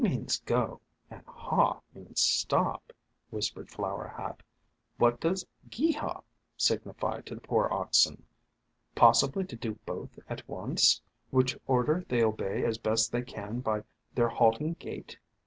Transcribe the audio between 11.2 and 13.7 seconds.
which order they obey as best they can